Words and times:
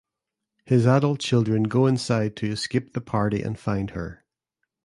His 0.65 0.87
adult 0.87 1.19
children 1.19 1.61
go 1.65 1.85
inside 1.85 2.35
to 2.37 2.49
escape 2.49 2.93
the 2.93 3.01
party 3.01 3.43
and 3.43 3.59
find 3.59 3.91
her. 3.91 4.25